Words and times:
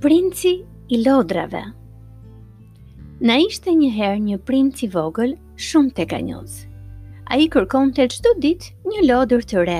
Princi 0.00 0.64
i 0.88 0.96
lodrave 1.08 1.62
Na 3.20 3.34
ishte 3.36 3.74
një 3.76 3.90
herë 3.96 4.20
një 4.24 4.38
princ 4.48 4.80
i 4.80 4.88
vogël, 4.88 5.34
shumë 5.60 5.92
tek 5.98 6.14
anjoz. 6.16 6.54
A 7.28 7.36
i 7.36 7.50
kërkon 7.52 7.92
të 7.92 8.06
qdo 8.14 8.32
dit 8.40 8.64
një 8.88 9.04
lodrë 9.10 9.44
të 9.50 9.66
re, 9.68 9.78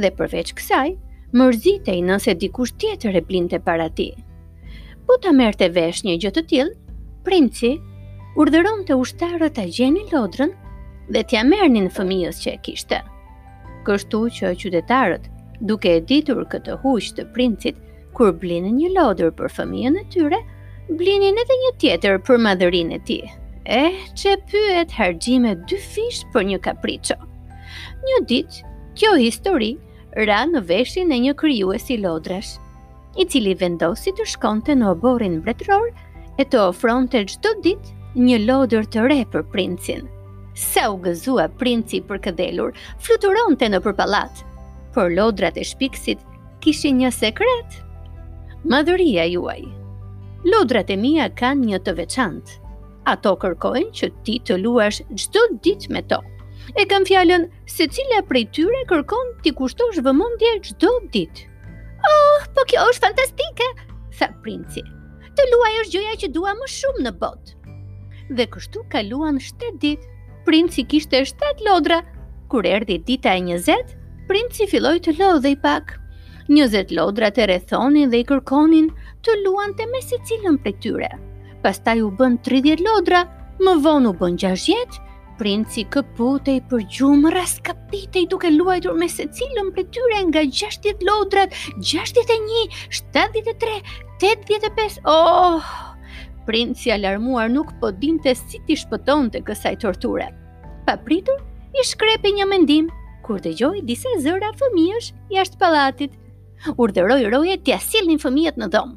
dhe 0.00 0.10
përveç 0.16 0.54
kësaj, 0.56 0.94
mërzitej 1.36 2.00
nëse 2.08 2.32
dikush 2.40 2.72
tjetër 2.80 3.20
e 3.20 3.22
plin 3.28 3.52
të 3.52 3.60
para 3.68 3.90
ti. 3.92 4.08
Po 5.04 5.18
të 5.20 5.34
merte 5.36 5.66
të 5.68 5.74
vesh 5.76 6.00
një 6.08 6.16
gjëtë 6.24 6.44
t'il 6.52 6.72
princi 7.28 7.74
urderon 8.40 8.86
të 8.88 8.96
ushtarët 9.04 9.58
të 9.60 9.68
gjeni 9.76 10.08
lodrën 10.16 10.56
dhe 11.12 11.20
t'ja 11.26 11.42
jamernin 11.44 11.92
fëmijës 11.92 12.40
që 12.46 12.50
e 12.56 12.58
kishte. 12.64 13.04
Kështu 13.84 14.24
që 14.38 14.56
qytetarët 14.64 15.30
Duke 15.62 15.94
e 15.96 16.02
ditur 16.04 16.42
këtë 16.50 16.74
hush 16.82 17.12
të 17.14 17.24
princit, 17.34 17.76
kur 18.16 18.32
blinë 18.42 18.70
një 18.74 18.88
lodër 18.98 19.30
për 19.38 19.52
fëmijën 19.56 19.96
e 20.00 20.04
tyre, 20.12 20.40
blinin 20.88 21.38
edhe 21.42 21.58
një 21.62 21.70
tjetër 21.82 22.18
për 22.26 22.40
madhërin 22.46 22.90
e 22.96 23.00
ti. 23.06 23.20
E, 23.24 23.78
eh, 23.78 23.98
që 24.18 24.34
pyet 24.50 24.92
hargjime 24.98 25.54
dy 25.68 25.78
fish 25.80 26.24
për 26.34 26.46
një 26.50 26.58
kapricho. 26.66 27.16
Një 28.06 28.18
dit, 28.32 28.58
kjo 28.98 29.14
histori 29.22 29.70
ra 30.28 30.42
në 30.50 30.62
veshin 30.68 31.12
e 31.12 31.18
një 31.26 31.34
e 31.74 31.78
si 31.78 31.96
lodrash, 31.96 32.58
i 33.16 33.24
cili 33.24 33.54
vendosi 33.54 34.10
të 34.12 34.24
shkonte 34.26 34.74
në 34.74 34.90
oborin 34.90 35.38
mbretëror 35.38 35.90
e 36.38 36.44
të 36.44 36.58
ofronte 36.60 37.24
çdo 37.24 37.54
ditë 37.62 37.92
një 38.18 38.38
lodër 38.46 38.84
të 38.84 39.06
re 39.08 39.24
për 39.32 39.42
princin. 39.50 40.02
Se 40.54 40.80
u 40.88 40.96
gëzua 40.98 41.48
princi 41.58 42.00
për 42.00 42.18
këdelur, 42.26 42.72
fluturonte 43.00 43.68
në 43.70 43.80
përpalatë, 43.86 44.53
për 44.94 45.10
lodrat 45.18 45.56
e 45.58 45.64
shpiksit 45.66 46.20
kishi 46.62 46.90
një 46.96 47.10
sekret? 47.12 47.80
Madhëria 48.70 49.24
juaj, 49.28 49.60
lodrat 50.48 50.90
e 50.90 50.96
mia 51.02 51.26
kanë 51.40 51.70
një 51.72 51.80
të 51.86 51.94
veçantë. 52.00 52.54
Ato 53.12 53.34
kërkojnë 53.42 53.90
që 53.98 54.08
ti 54.24 54.38
të 54.48 54.56
luash 54.62 55.02
gjdo 55.10 55.42
dit 55.66 55.88
me 55.92 56.00
to. 56.12 56.20
E 56.80 56.86
kam 56.88 57.04
fjallën 57.04 57.42
se 57.68 57.84
cila 57.92 58.22
prej 58.28 58.46
tyre 58.56 58.80
kërkon 58.88 59.34
ti 59.44 59.52
kushtosh 59.58 59.98
vëmondje 60.06 60.52
gjdo 60.68 60.92
dit. 61.12 61.42
Oh, 62.08 62.38
po 62.56 62.64
kjo 62.70 62.86
është 62.94 63.04
fantastike, 63.04 63.68
tha 64.16 64.30
princi. 64.46 64.80
Të 65.36 65.46
luaj 65.50 65.72
është 65.82 65.96
gjëja 65.98 66.14
që 66.22 66.32
dua 66.36 66.54
më 66.56 66.70
shumë 66.78 67.04
në 67.08 67.12
botë. 67.20 67.58
Dhe 68.38 68.46
kështu 68.54 68.86
kaluan 68.92 69.36
7 69.42 69.74
dit, 69.84 70.00
princi 70.46 70.86
kishte 70.92 71.20
7 71.28 71.60
lodra, 71.68 72.00
kur 72.52 72.64
erdi 72.70 72.96
dita 73.10 73.34
e 73.36 73.44
princi 74.28 74.64
filloi 74.70 74.98
të 75.04 75.12
lodhej 75.20 75.54
pak. 75.62 75.94
Njëzet 76.48 76.92
lodra 76.96 77.28
të 77.34 77.44
rethonin 77.50 78.08
dhe 78.12 78.20
i 78.22 78.26
kërkonin 78.28 78.88
të 79.24 79.34
luante 79.44 79.84
me 79.92 80.00
se 80.04 80.16
cilën 80.28 80.56
për 80.64 80.74
tyre. 80.84 81.10
Pastaj 81.64 82.00
u 82.06 82.10
bën 82.18 82.36
30 82.46 82.82
lodra, 82.84 83.24
më 83.64 83.74
vonë 83.84 84.10
u 84.10 84.14
bën 84.22 84.36
60, 84.42 84.96
princi 85.40 85.84
këputej 85.92 86.58
për 86.70 86.84
gjumë 86.96 87.32
raskapitej 87.36 88.24
duke 88.32 88.50
luajtur 88.52 88.96
me 89.00 89.08
se 89.12 89.24
cilën 89.38 89.70
për 89.76 89.88
tyre 89.94 90.20
nga 90.30 90.44
60 90.60 91.04
lodrat, 91.08 91.56
61, 91.80 92.76
73, 93.00 93.80
85, 94.30 95.00
oh! 95.08 95.72
Princi 96.48 96.92
alarmuar 96.92 97.48
nuk 97.52 97.70
po 97.80 97.88
dinte 98.02 98.32
si 98.36 98.60
ti 98.68 98.76
shpëton 98.76 99.30
të 99.32 99.40
kësaj 99.48 99.78
torture. 99.84 100.28
Pa 100.88 100.96
pritur, 101.04 101.40
i 101.80 101.84
shkrepi 101.88 102.34
një 102.36 102.44
mendim, 102.50 102.90
kur 103.24 103.40
të 103.44 103.54
gjoj 103.60 103.80
disa 103.88 104.12
zëra 104.20 104.50
fëmijësh 104.60 105.08
jashtë 105.32 105.60
palatit. 105.60 106.12
Urdëroj 106.80 107.22
roje 107.32 107.56
të 107.64 107.72
jasilin 107.74 108.20
fëmijët 108.22 108.60
në 108.60 108.68
dhomë. 108.74 108.96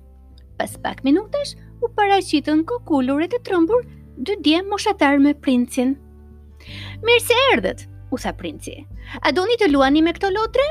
Pas 0.59 0.73
pak 0.83 1.01
minutash, 1.05 1.55
u 1.83 1.89
paraqitën 1.97 2.61
kokulur 2.69 3.23
e 3.25 3.29
të 3.31 3.41
trëmbur 3.47 3.85
dy 4.27 4.35
djem 4.45 4.69
moshatar 4.71 5.17
me 5.23 5.33
princin. 5.45 5.95
Mirë 7.05 7.23
se 7.23 7.37
erdhët, 7.53 7.85
u 8.13 8.17
tha 8.23 8.31
princi. 8.39 8.75
A 9.23 9.31
doni 9.35 9.57
të 9.61 9.71
luani 9.71 10.03
me 10.05 10.13
këto 10.17 10.31
lotre? 10.33 10.65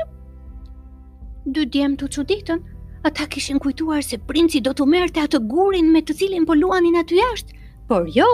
Dy 1.47 1.65
djem 1.73 1.95
të 1.97 2.09
çuditën, 2.17 2.61
ata 3.07 3.27
kishin 3.33 3.61
kujtuar 3.63 4.03
se 4.03 4.19
princi 4.29 4.59
do 4.61 4.73
të 4.75 4.87
merrte 4.91 5.23
atë 5.23 5.41
gurin 5.53 5.91
me 5.95 6.01
të 6.03 6.17
cilin 6.21 6.45
po 6.49 6.57
luanin 6.59 6.99
aty 7.01 7.21
jashtë, 7.23 7.55
por 7.87 8.09
jo, 8.19 8.27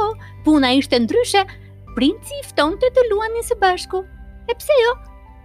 puna 0.48 0.74
ishte 0.80 0.98
ndryshe. 1.06 1.46
Princi 1.94 2.40
ftonte 2.48 2.90
të, 2.90 2.94
të 2.98 3.10
luanin 3.12 3.46
së 3.46 3.60
bashku. 3.62 4.02
E 4.50 4.54
pse 4.58 4.80
jo? 4.84 4.94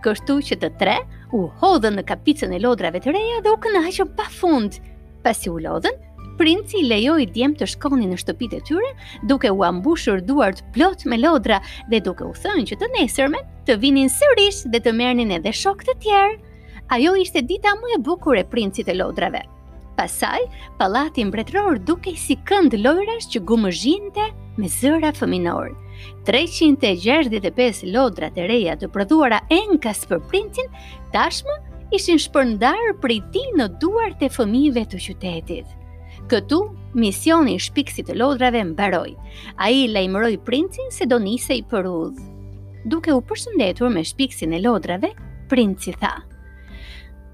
kështu 0.05 0.37
që 0.49 0.57
të 0.63 0.69
tre 0.81 0.97
u 1.37 1.45
hodhën 1.61 1.99
në 1.99 2.05
kapicën 2.09 2.53
e 2.57 2.61
lodrave 2.63 3.01
të 3.03 3.13
reja 3.15 3.41
dhe 3.45 3.53
u 3.55 3.59
kënaqën 3.65 4.13
pafund. 4.19 4.79
Pasi 5.25 5.51
u 5.51 5.59
lodhën, 5.65 5.95
princi 6.39 6.85
lejoi 6.87 7.27
djem 7.35 7.57
të 7.59 7.67
shkoni 7.75 8.07
në 8.11 8.21
shtëpitë 8.23 8.61
e 8.61 8.65
tyre, 8.69 8.91
duke 9.31 9.51
u 9.53 9.65
ambushur 9.67 10.23
duart 10.23 10.63
plot 10.77 11.05
me 11.11 11.19
lodra 11.19 11.59
dhe 11.91 12.01
duke 12.01 12.25
u 12.25 12.33
thënë 12.39 12.67
që 12.71 12.79
të 12.81 12.91
nesërmen 12.97 13.49
të 13.69 13.79
vinin 13.83 14.09
sërish 14.13 14.63
dhe 14.73 14.83
të 14.87 14.95
mernin 15.01 15.35
edhe 15.39 15.53
shok 15.63 15.85
të 15.85 15.99
tjerë. 16.07 16.35
Ajo 16.95 17.15
ishte 17.21 17.43
dita 17.45 17.75
më 17.83 17.99
e 17.99 18.03
bukur 18.07 18.39
e 18.41 18.47
princit 18.49 18.89
e 18.89 18.97
lodrave. 18.97 19.43
Pasaj, 19.99 20.47
palati 20.79 21.25
mbretëror 21.27 21.83
duke 21.85 22.15
si 22.17 22.39
kënd 22.47 22.79
lojrash 22.85 23.27
që 23.35 23.43
gumëzhinte, 23.45 24.29
me 24.59 24.69
zëra 24.75 25.13
fëminor. 25.15 25.71
365 26.27 27.85
lodrat 27.95 28.37
e 28.39 28.47
reja 28.51 28.75
të 28.79 28.89
prodhuara 28.93 29.41
enkas 29.53 30.05
për 30.11 30.21
princin, 30.31 30.69
tashmë 31.15 31.55
ishin 31.97 32.19
shpërndarë 32.21 32.97
për 33.03 33.15
i 33.15 33.19
ti 33.35 33.45
në 33.57 33.69
duart 33.83 34.23
e 34.27 34.31
fëmive 34.35 34.83
të 34.93 35.01
qytetit. 35.07 35.71
Këtu, 36.29 36.59
misioni 36.99 37.55
i 37.57 37.63
shpiksit 37.63 38.11
të 38.11 38.19
lodrave 38.21 38.61
mbaroi. 38.75 39.15
Ai 39.65 39.87
lajmëroi 39.95 40.37
princin 40.45 40.91
se 40.93 41.07
do 41.09 41.19
nisej 41.23 41.63
për 41.71 41.89
udh. 41.89 42.19
Duke 42.89 43.15
u 43.15 43.23
përshëndetur 43.29 43.91
me 43.95 44.05
shpiksin 44.05 44.53
e 44.55 44.61
lodrave, 44.63 45.15
princi 45.51 45.95
tha: 46.03 46.15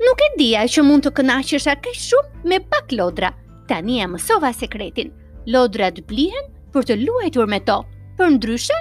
Nuk 0.05 0.23
e 0.23 0.31
dia 0.39 0.63
që 0.71 0.85
mund 0.87 1.05
të 1.07 1.15
kënaqesha 1.19 1.75
kaq 1.85 1.99
shumë 2.07 2.51
me 2.53 2.61
pak 2.71 2.95
lodra. 2.99 3.33
Tani 3.71 4.01
e 4.01 4.07
mësova 4.13 4.51
sekretin. 4.55 5.11
Lodrat 5.47 5.99
blihen 6.09 6.54
për 6.75 6.91
të 6.91 6.95
luajtur 7.05 7.49
me 7.55 7.59
to. 7.69 7.77
Për 8.19 8.31
ndryshe, 8.37 8.79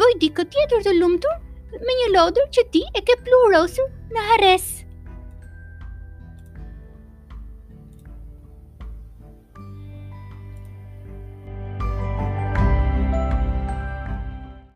bëj 0.00 0.10
dikë 0.24 0.46
tjetër 0.54 0.82
të 0.88 0.96
lumtur 0.98 1.86
me 1.86 1.96
një 2.00 2.08
lodër 2.16 2.50
që 2.58 2.66
ti 2.74 2.82
e 2.98 3.04
ke 3.10 3.20
plurosur 3.28 3.92
në 4.16 4.26
hares. 4.32 4.68